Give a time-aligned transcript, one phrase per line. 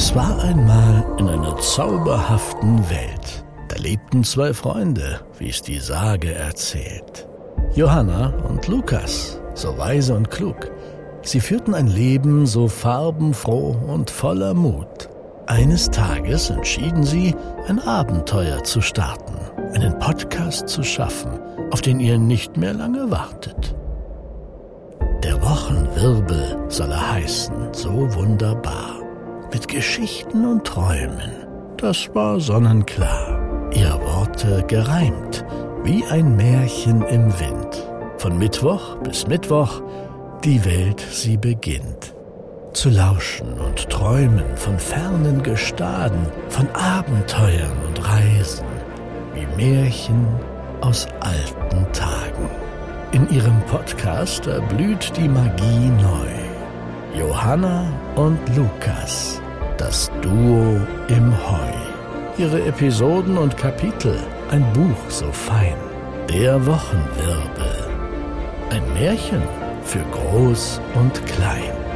[0.00, 3.44] Es war einmal in einer zauberhaften Welt.
[3.66, 7.26] Da lebten zwei Freunde, wie es die Sage erzählt.
[7.74, 10.70] Johanna und Lukas, so weise und klug.
[11.22, 15.08] Sie führten ein Leben so farbenfroh und voller Mut.
[15.48, 17.34] Eines Tages entschieden sie,
[17.66, 19.34] ein Abenteuer zu starten,
[19.74, 21.40] einen Podcast zu schaffen,
[21.72, 23.74] auf den ihr nicht mehr lange wartet.
[25.24, 28.97] Der Wochenwirbel soll er heißen, so wunderbar.
[29.50, 31.32] Mit Geschichten und Träumen,
[31.78, 33.70] das war sonnenklar.
[33.72, 35.42] Ihr Worte gereimt,
[35.84, 37.88] wie ein Märchen im Wind.
[38.18, 39.80] Von Mittwoch bis Mittwoch
[40.44, 42.14] die Welt sie beginnt.
[42.74, 48.66] Zu lauschen und träumen von fernen Gestaden, von Abenteuern und Reisen,
[49.34, 50.26] wie Märchen
[50.82, 52.50] aus alten Tagen.
[53.12, 56.47] In ihrem Podcast erblüht die Magie neu.
[57.14, 59.40] Johanna und Lukas,
[59.78, 61.72] das Duo im Heu.
[62.36, 64.18] Ihre Episoden und Kapitel,
[64.50, 65.76] ein Buch so fein.
[66.28, 67.88] Der Wochenwirbel.
[68.70, 69.42] Ein Märchen
[69.84, 71.87] für Groß und Klein.